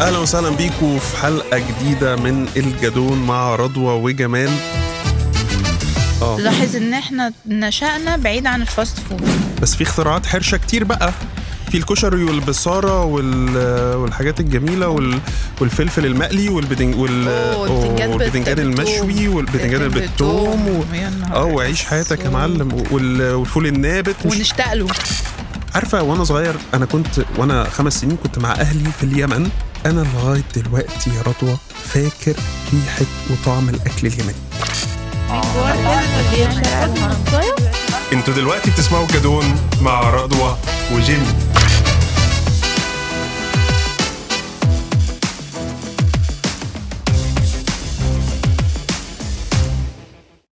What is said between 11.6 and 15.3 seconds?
في الكشري والبصارة وال... والحاجات الجميلة وال...